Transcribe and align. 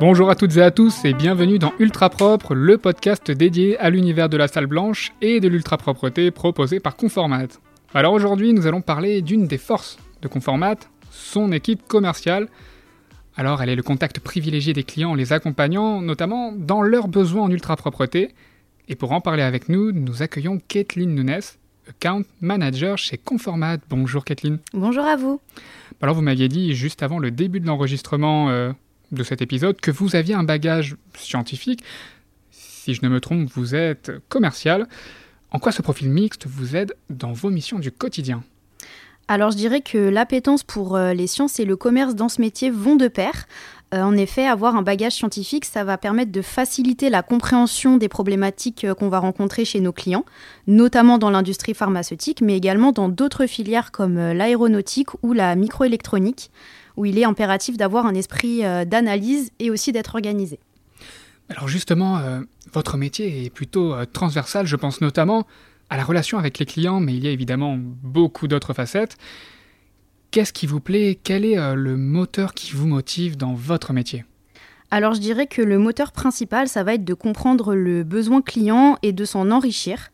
Bonjour 0.00 0.30
à 0.30 0.34
toutes 0.34 0.56
et 0.56 0.62
à 0.62 0.70
tous 0.70 1.04
et 1.04 1.12
bienvenue 1.12 1.58
dans 1.58 1.74
Ultra 1.78 2.08
Propre, 2.08 2.54
le 2.54 2.78
podcast 2.78 3.30
dédié 3.30 3.78
à 3.78 3.90
l'univers 3.90 4.30
de 4.30 4.38
la 4.38 4.48
salle 4.48 4.66
blanche 4.66 5.12
et 5.20 5.38
de 5.38 5.48
l'ultra 5.48 5.76
propreté 5.76 6.30
proposé 6.30 6.80
par 6.80 6.96
Conformat. 6.96 7.48
Alors 7.92 8.14
aujourd'hui, 8.14 8.54
nous 8.54 8.66
allons 8.66 8.80
parler 8.80 9.20
d'une 9.20 9.46
des 9.46 9.58
forces 9.58 9.98
de 10.22 10.28
Conformat, 10.28 10.76
son 11.10 11.52
équipe 11.52 11.86
commerciale. 11.86 12.48
Alors 13.36 13.62
elle 13.62 13.68
est 13.68 13.76
le 13.76 13.82
contact 13.82 14.20
privilégié 14.20 14.72
des 14.72 14.84
clients 14.84 15.10
en 15.10 15.14
les 15.14 15.34
accompagnant, 15.34 16.00
notamment 16.00 16.52
dans 16.52 16.80
leurs 16.80 17.08
besoins 17.08 17.42
en 17.42 17.50
ultra 17.50 17.76
propreté. 17.76 18.34
Et 18.88 18.96
pour 18.96 19.12
en 19.12 19.20
parler 19.20 19.42
avec 19.42 19.68
nous, 19.68 19.92
nous 19.92 20.22
accueillons 20.22 20.58
Kathleen 20.68 21.14
Nunes, 21.14 21.42
account 21.88 22.24
manager 22.40 22.98
chez 22.98 23.18
Conformat. 23.18 23.78
Bonjour 23.88 24.24
Kathleen. 24.24 24.58
Bonjour 24.72 25.04
à 25.04 25.16
vous. 25.16 25.40
Alors 26.00 26.14
vous 26.14 26.22
m'aviez 26.22 26.48
dit 26.48 26.74
juste 26.74 27.02
avant 27.02 27.18
le 27.18 27.30
début 27.30 27.60
de 27.60 27.66
l'enregistrement 27.66 28.50
euh, 28.50 28.72
de 29.12 29.22
cet 29.22 29.42
épisode 29.42 29.80
que 29.80 29.90
vous 29.90 30.16
aviez 30.16 30.34
un 30.34 30.44
bagage 30.44 30.96
scientifique. 31.14 31.84
Si 32.50 32.94
je 32.94 33.00
ne 33.04 33.08
me 33.08 33.20
trompe, 33.20 33.48
vous 33.54 33.74
êtes 33.74 34.10
commercial. 34.28 34.88
En 35.50 35.58
quoi 35.58 35.70
ce 35.70 35.82
profil 35.82 36.10
mixte 36.10 36.46
vous 36.46 36.76
aide 36.76 36.96
dans 37.10 37.32
vos 37.32 37.50
missions 37.50 37.78
du 37.78 37.92
quotidien? 37.92 38.42
Alors 39.28 39.50
je 39.50 39.56
dirais 39.56 39.80
que 39.80 39.98
l'appétence 39.98 40.64
pour 40.64 40.96
euh, 40.96 41.12
les 41.12 41.26
sciences 41.26 41.60
et 41.60 41.64
le 41.64 41.76
commerce 41.76 42.14
dans 42.14 42.28
ce 42.28 42.40
métier 42.40 42.70
vont 42.70 42.96
de 42.96 43.08
pair. 43.08 43.46
Euh, 43.92 44.02
en 44.02 44.16
effet, 44.16 44.46
avoir 44.46 44.76
un 44.76 44.82
bagage 44.82 45.12
scientifique, 45.12 45.64
ça 45.64 45.84
va 45.84 45.98
permettre 45.98 46.32
de 46.32 46.42
faciliter 46.42 47.10
la 47.10 47.22
compréhension 47.22 47.98
des 47.98 48.08
problématiques 48.08 48.84
euh, 48.84 48.94
qu'on 48.94 49.08
va 49.08 49.18
rencontrer 49.18 49.64
chez 49.64 49.80
nos 49.80 49.92
clients, 49.92 50.24
notamment 50.66 51.18
dans 51.18 51.30
l'industrie 51.30 51.74
pharmaceutique, 51.74 52.40
mais 52.40 52.56
également 52.56 52.92
dans 52.92 53.08
d'autres 53.08 53.46
filières 53.46 53.92
comme 53.92 54.16
l'aéronautique 54.16 55.10
ou 55.22 55.32
la 55.32 55.54
microélectronique 55.56 56.50
où 56.96 57.04
il 57.04 57.18
est 57.18 57.24
impératif 57.24 57.76
d'avoir 57.76 58.06
un 58.06 58.14
esprit 58.14 58.64
euh, 58.64 58.84
d'analyse 58.84 59.50
et 59.58 59.70
aussi 59.70 59.92
d'être 59.92 60.14
organisé. 60.14 60.58
Alors 61.48 61.68
justement, 61.68 62.18
euh, 62.18 62.40
votre 62.72 62.96
métier 62.96 63.44
est 63.44 63.50
plutôt 63.50 63.94
euh, 63.94 64.04
transversal, 64.04 64.66
je 64.66 64.76
pense 64.76 65.00
notamment 65.00 65.46
à 65.90 65.96
la 65.96 66.04
relation 66.04 66.38
avec 66.38 66.58
les 66.58 66.66
clients, 66.66 67.00
mais 67.00 67.14
il 67.14 67.22
y 67.22 67.28
a 67.28 67.30
évidemment 67.30 67.76
beaucoup 67.78 68.48
d'autres 68.48 68.72
facettes. 68.72 69.18
Qu'est-ce 70.32 70.54
qui 70.54 70.66
vous 70.66 70.80
plaît? 70.80 71.20
Quel 71.22 71.44
est 71.44 71.56
le 71.74 71.98
moteur 71.98 72.54
qui 72.54 72.72
vous 72.72 72.86
motive 72.86 73.36
dans 73.36 73.52
votre 73.52 73.92
métier? 73.92 74.24
Alors 74.90 75.12
je 75.12 75.20
dirais 75.20 75.46
que 75.46 75.60
le 75.60 75.78
moteur 75.78 76.10
principal, 76.10 76.68
ça 76.68 76.82
va 76.82 76.94
être 76.94 77.04
de 77.04 77.12
comprendre 77.12 77.74
le 77.74 78.02
besoin 78.02 78.40
client 78.40 78.96
et 79.02 79.12
de 79.12 79.26
s'en 79.26 79.50
enrichir. 79.50 80.10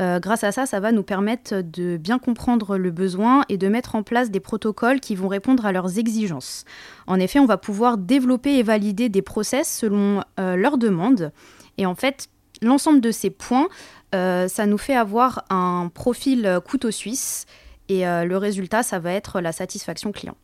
Euh, 0.00 0.20
grâce 0.20 0.42
à 0.42 0.52
ça, 0.52 0.64
ça 0.64 0.80
va 0.80 0.90
nous 0.90 1.02
permettre 1.02 1.60
de 1.60 1.98
bien 1.98 2.18
comprendre 2.18 2.78
le 2.78 2.90
besoin 2.90 3.44
et 3.50 3.58
de 3.58 3.68
mettre 3.68 3.94
en 3.94 4.02
place 4.02 4.30
des 4.30 4.40
protocoles 4.40 5.00
qui 5.00 5.14
vont 5.14 5.28
répondre 5.28 5.66
à 5.66 5.72
leurs 5.72 5.98
exigences. 5.98 6.64
En 7.06 7.20
effet, 7.20 7.38
on 7.38 7.46
va 7.46 7.58
pouvoir 7.58 7.98
développer 7.98 8.56
et 8.56 8.62
valider 8.62 9.10
des 9.10 9.22
process 9.22 9.70
selon 9.70 10.22
euh, 10.40 10.56
leurs 10.56 10.78
demandes. 10.78 11.30
Et 11.76 11.84
en 11.84 11.94
fait, 11.94 12.28
l'ensemble 12.62 13.02
de 13.02 13.10
ces 13.10 13.28
points, 13.28 13.68
euh, 14.14 14.48
ça 14.48 14.64
nous 14.64 14.78
fait 14.78 14.96
avoir 14.96 15.44
un 15.50 15.90
profil 15.92 16.58
couteau 16.64 16.90
suisse. 16.90 17.44
Et 17.88 18.02
le 18.02 18.36
résultat, 18.36 18.82
ça 18.82 18.98
va 18.98 19.12
être 19.12 19.40
la 19.40 19.52
satisfaction 19.52 20.12
client. 20.12 20.36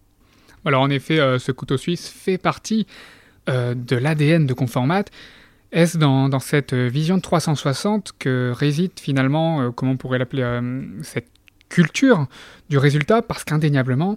Alors 0.64 0.80
en 0.80 0.88
effet, 0.88 1.18
ce 1.38 1.52
couteau 1.52 1.76
suisse 1.76 2.08
fait 2.08 2.38
partie 2.38 2.86
de 3.46 3.96
l'ADN 3.96 4.46
de 4.46 4.54
Conformat. 4.54 5.04
Est-ce 5.74 5.98
dans, 5.98 6.38
cette 6.38 6.72
vision 6.72 7.16
de 7.16 7.20
360 7.20 8.12
que 8.16 8.52
réside 8.54 8.92
finalement, 8.96 9.60
euh, 9.60 9.70
comment 9.72 9.92
on 9.92 9.96
pourrait 9.96 10.20
l'appeler, 10.20 10.42
euh, 10.42 11.02
cette 11.02 11.26
culture 11.68 12.28
du 12.70 12.78
résultat? 12.78 13.22
Parce 13.22 13.42
qu'indéniablement, 13.42 14.16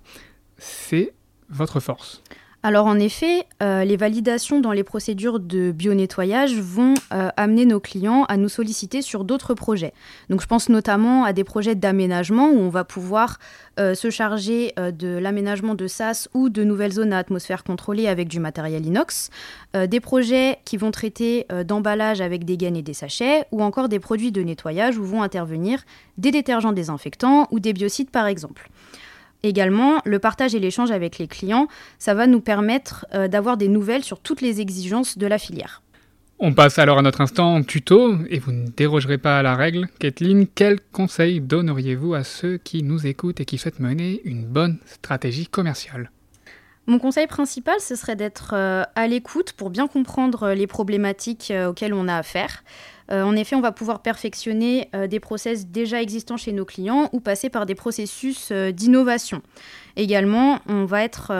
c'est 0.60 1.14
votre 1.50 1.80
force. 1.80 2.22
Alors 2.64 2.88
en 2.88 2.98
effet, 2.98 3.46
euh, 3.62 3.84
les 3.86 3.98
validations 3.98 4.60
dans 4.60 4.72
les 4.72 4.84
procédures 4.84 5.40
de 5.40 5.72
bio-nettoyage 5.72 6.56
vont 6.56 6.96
euh, 7.14 7.30
amener 7.38 7.66
nos 7.66 7.80
clients 7.80 8.26
à 8.26 8.36
nous 8.36 8.50
solliciter 8.50 9.04
sur 9.04 9.24
d'autres 9.24 9.54
projets. 9.54 9.94
Donc 10.30 10.42
je 10.42 10.48
pense 10.48 10.68
notamment 10.68 11.24
à 11.24 11.34
des 11.34 11.44
projets 11.44 11.76
d'aménagement 11.76 12.50
où 12.50 12.58
on 12.58 12.70
va 12.70 12.84
pouvoir 12.84 13.38
euh, 13.80 13.94
se 13.94 14.10
charger 14.10 14.74
de 14.78 15.08
l'aménagement 15.08 15.76
de 15.76 15.86
SAS 15.86 16.30
ou 16.34 16.50
de 16.50 16.64
nouvelles 16.64 16.94
zones 16.94 17.14
à 17.14 17.20
atmosphère 17.20 17.64
contrôlée 17.64 18.08
avec 18.08 18.28
du 18.28 18.40
matériel 18.40 18.86
inox, 18.86 19.30
des 19.74 20.00
projets 20.00 20.58
qui 20.66 20.78
vont 20.78 20.92
traiter 20.92 21.46
d'emballage 21.66 22.22
avec 22.22 22.44
des 22.44 22.58
gaines 22.58 22.76
et 22.76 22.82
des 22.82 22.94
sachets, 22.94 23.46
ou 23.52 23.62
encore 23.62 23.90
des 23.90 24.00
produits 24.00 24.32
de 24.32 24.42
nettoyage 24.42 24.98
où 24.98 25.04
vont 25.04 25.22
intervenir 25.22 25.84
des 26.18 26.32
détergents 26.32 26.74
désinfectants 26.74 27.48
ou 27.52 27.60
des 27.60 27.74
biocides 27.74 28.10
par 28.10 28.26
exemple. 28.26 28.70
Également, 29.44 30.02
le 30.06 30.20
partage 30.20 30.56
et 30.56 30.60
l'échange 30.60 30.92
avec 30.92 31.20
les 31.20 31.28
clients, 31.28 31.68
ça 32.00 32.14
va 32.14 32.28
nous 32.28 32.42
permettre 32.42 33.06
euh, 33.14 33.28
d'avoir 33.28 33.58
des 33.58 33.68
nouvelles 33.68 34.04
sur 34.04 34.20
toutes 34.20 34.42
les 34.42 34.62
exigences 34.62 35.18
de 35.18 35.28
la 35.28 35.38
filière. 35.38 35.82
On 36.40 36.54
passe 36.54 36.78
alors 36.78 37.00
à 37.00 37.02
notre 37.02 37.22
instant 37.22 37.64
tuto, 37.64 38.16
et 38.30 38.38
vous 38.38 38.52
ne 38.52 38.68
dérogerez 38.68 39.18
pas 39.18 39.40
à 39.40 39.42
la 39.42 39.56
règle. 39.56 39.88
Kathleen, 40.00 40.46
quels 40.48 40.80
conseils 40.92 41.42
donneriez-vous 41.42 42.14
à 42.14 42.24
ceux 42.24 42.58
qui 42.58 42.84
nous 42.84 43.08
écoutent 43.08 43.40
et 43.40 43.46
qui 43.46 43.58
souhaitent 43.58 43.80
mener 43.80 44.22
une 44.24 44.46
bonne 44.46 44.78
stratégie 44.86 45.48
commerciale? 45.48 46.12
Mon 46.88 47.00
conseil 47.00 47.28
principal, 47.28 47.80
ce 47.80 47.96
serait 47.96 48.16
d'être 48.16 48.52
euh, 48.54 48.84
à 48.96 49.08
l'écoute 49.08 49.54
pour 49.54 49.70
bien 49.70 49.88
comprendre 49.88 50.54
les 50.54 50.68
problématiques 50.68 51.52
euh, 51.52 51.70
auxquelles 51.70 51.94
on 51.94 52.08
a 52.08 52.16
affaire. 52.16 52.64
Euh, 53.12 53.24
en 53.24 53.36
effet, 53.36 53.56
on 53.56 53.62
va 53.62 53.72
pouvoir 53.72 54.02
perfectionner 54.02 54.90
euh, 54.96 55.08
des 55.08 55.20
process 55.20 55.68
déjà 55.68 56.02
existants 56.02 56.38
chez 56.38 56.52
nos 56.52 56.66
clients 56.66 57.10
ou 57.14 57.20
passer 57.20 57.50
par 57.50 57.66
des 57.66 57.76
processus 57.76 58.50
euh, 58.52 58.72
d'innovation. 58.72 59.42
Également, 59.96 60.60
on 60.68 60.86
va 60.86 61.04
être 61.04 61.32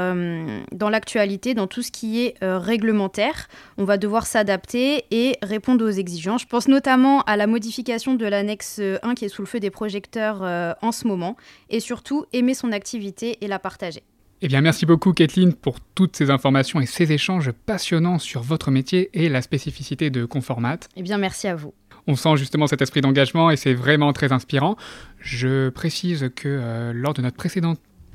dans 0.72 0.90
l'actualité, 0.90 1.54
dans 1.54 1.68
tout 1.68 1.84
ce 1.84 1.92
qui 1.92 2.22
est 2.24 2.38
réglementaire. 2.42 3.50
On 3.78 3.84
va 3.84 3.98
devoir 3.98 4.26
s'adapter 4.26 5.06
et 5.12 5.38
répondre 5.44 5.86
aux 5.86 5.92
exigences. 5.92 6.42
Je 6.42 6.48
pense 6.48 6.68
notamment 6.68 7.22
à 7.26 7.38
la 7.38 7.46
modification 7.46 8.16
de 8.16 8.26
l'annexe 8.26 8.82
1 9.04 9.14
qui 9.14 9.26
est 9.26 9.30
sous 9.30 9.44
le 9.44 9.48
feu 9.48 9.60
des 9.60 9.70
projecteurs 9.70 10.42
en 10.82 10.92
ce 10.92 11.06
moment. 11.06 11.36
Et 11.70 11.80
surtout, 11.80 12.26
aimer 12.34 12.56
son 12.56 12.72
activité 12.72 13.38
et 13.42 13.48
la 13.48 13.60
partager. 13.60 14.02
Eh 14.42 14.48
bien, 14.48 14.62
merci 14.62 14.86
beaucoup, 14.86 15.14
Kathleen, 15.14 15.54
pour 15.54 15.80
toutes 15.96 16.16
ces 16.16 16.30
informations 16.30 16.80
et 16.80 16.86
ces 16.86 17.12
échanges 17.12 17.52
passionnants 17.52 18.20
sur 18.20 18.44
votre 18.44 18.70
métier 18.70 19.10
et 19.14 19.30
la 19.30 19.42
spécificité 19.42 20.12
de 20.12 20.26
Conformat. 20.26 20.78
Eh 20.96 21.02
bien, 21.02 21.18
merci 21.18 21.48
à 21.48 21.56
vous. 21.56 21.74
On 22.06 22.16
sent 22.16 22.38
justement 22.38 22.68
cet 22.68 22.84
esprit 22.84 23.02
d'engagement 23.02 23.50
et 23.50 23.58
c'est 23.58 23.74
vraiment 23.74 24.14
très 24.14 24.32
inspirant. 24.32 24.78
Je 25.20 25.70
précise 25.70 26.30
que 26.36 26.48
euh, 26.48 26.94
lors 26.94 27.16
de 27.16 27.24
notre 27.24 27.36
précédent 27.36 27.74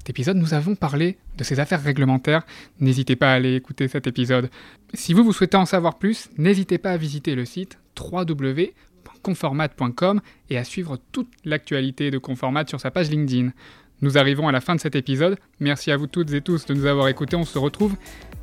épisode, 0.08 0.36
nous 0.36 0.54
avons 0.54 0.76
parlé 0.76 1.18
de 1.38 1.44
ces 1.44 1.58
affaires 1.58 1.82
réglementaires. 1.82 2.42
N'hésitez 2.78 3.16
pas 3.16 3.32
à 3.32 3.34
aller 3.34 3.56
écouter 3.56 3.88
cet 3.88 4.06
épisode. 4.06 4.48
Si 4.94 5.14
vous, 5.14 5.24
vous 5.24 5.32
souhaitez 5.32 5.56
en 5.56 5.66
savoir 5.66 5.98
plus, 5.98 6.30
n'hésitez 6.38 6.78
pas 6.78 6.92
à 6.92 6.96
visiter 6.96 7.34
le 7.34 7.44
site 7.44 7.80
www.conformat.com 8.00 10.20
et 10.50 10.58
à 10.58 10.64
suivre 10.64 10.98
toute 11.12 11.30
l'actualité 11.44 12.10
de 12.10 12.18
Conformat 12.18 12.66
sur 12.66 12.80
sa 12.80 12.90
page 12.90 13.10
LinkedIn. 13.10 13.52
Nous 14.02 14.18
arrivons 14.18 14.48
à 14.48 14.52
la 14.52 14.60
fin 14.60 14.74
de 14.74 14.80
cet 14.80 14.96
épisode. 14.96 15.38
Merci 15.60 15.92
à 15.92 15.96
vous 15.96 16.08
toutes 16.08 16.32
et 16.32 16.40
tous 16.40 16.66
de 16.66 16.74
nous 16.74 16.86
avoir 16.86 17.08
écoutés. 17.08 17.36
On 17.36 17.44
se 17.44 17.58
retrouve 17.58 17.94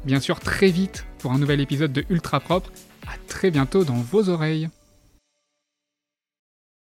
bien 0.06 0.22
sûr 0.22 0.40
très 0.40 0.70
vite 0.70 1.06
pour 1.20 1.34
un 1.34 1.38
nouvel 1.38 1.60
épisode 1.60 1.92
de 1.92 2.06
Ultra 2.10 2.40
Propre. 2.40 2.72
À 3.08 3.18
très 3.28 3.52
bientôt 3.52 3.84
dans 3.84 3.96
vos 3.96 4.30
oreilles. 4.30 4.70